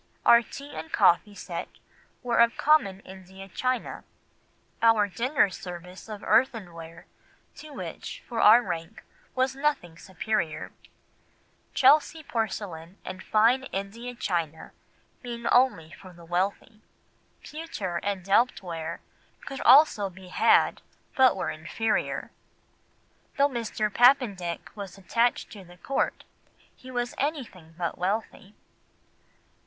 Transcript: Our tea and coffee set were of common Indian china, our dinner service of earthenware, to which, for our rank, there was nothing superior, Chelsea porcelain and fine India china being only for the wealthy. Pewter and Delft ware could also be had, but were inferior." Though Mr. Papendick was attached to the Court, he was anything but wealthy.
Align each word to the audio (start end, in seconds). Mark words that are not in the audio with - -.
Our 0.25 0.41
tea 0.41 0.71
and 0.75 0.91
coffee 0.91 1.35
set 1.35 1.69
were 2.23 2.39
of 2.39 2.57
common 2.57 3.01
Indian 3.01 3.51
china, 3.51 4.03
our 4.81 5.07
dinner 5.07 5.51
service 5.51 6.09
of 6.09 6.23
earthenware, 6.23 7.05
to 7.57 7.69
which, 7.71 8.23
for 8.27 8.41
our 8.41 8.63
rank, 8.63 8.95
there 8.95 9.03
was 9.35 9.55
nothing 9.55 9.99
superior, 9.99 10.71
Chelsea 11.75 12.23
porcelain 12.23 12.97
and 13.05 13.21
fine 13.21 13.65
India 13.65 14.15
china 14.15 14.71
being 15.21 15.45
only 15.51 15.91
for 15.91 16.11
the 16.13 16.25
wealthy. 16.25 16.81
Pewter 17.43 17.97
and 17.97 18.25
Delft 18.25 18.63
ware 18.63 19.01
could 19.45 19.61
also 19.61 20.09
be 20.09 20.29
had, 20.29 20.81
but 21.15 21.35
were 21.35 21.51
inferior." 21.51 22.31
Though 23.37 23.49
Mr. 23.49 23.93
Papendick 23.93 24.75
was 24.75 24.97
attached 24.97 25.51
to 25.51 25.63
the 25.63 25.77
Court, 25.77 26.23
he 26.75 26.89
was 26.89 27.13
anything 27.19 27.75
but 27.77 27.99
wealthy. 27.99 28.55